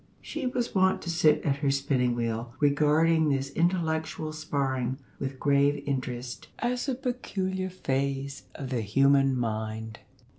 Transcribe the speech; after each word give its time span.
She 0.19 0.47
was 0.47 0.73
wont 0.73 1.03
to 1.03 1.11
sit 1.11 1.45
at 1.45 1.57
her 1.57 1.69
spinning 1.69 2.15
wheel 2.15 2.55
regarding 2.59 3.29
this 3.29 3.51
intellectual 3.51 4.33
sparring 4.33 4.97
with 5.19 5.39
grave 5.39 5.83
interest, 5.85 6.47
as 6.57 6.89
a 6.89 6.95
peculiar 6.95 7.69
phase 7.69 8.45
of 8.55 8.71
the 8.71 8.81
human 8.81 9.37
mind. 9.39 9.99